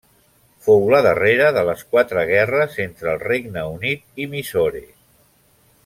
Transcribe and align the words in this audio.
Fou 0.67 0.79
la 0.93 1.01
darrera 1.07 1.49
de 1.57 1.63
les 1.67 1.83
quatre 1.91 2.23
guerres 2.31 2.79
entre 2.87 3.13
el 3.13 3.21
Regne 3.27 3.67
Unit 3.75 4.25
i 4.25 4.27
Mysore. 4.33 4.83